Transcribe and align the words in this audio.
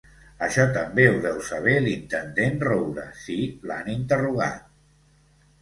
Això 0.45 0.63
també 0.77 1.03
ho 1.09 1.19
deu 1.25 1.35
saber 1.49 1.75
l'intendent 1.83 2.57
Roure, 2.71 3.05
si 3.27 3.39
l'han 3.73 3.93
interrogat. 3.97 4.69